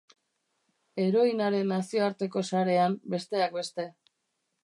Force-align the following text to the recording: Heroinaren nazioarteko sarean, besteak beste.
Heroinaren 1.03 1.69
nazioarteko 1.73 2.43
sarean, 2.51 2.97
besteak 3.17 3.57
beste. 3.61 3.89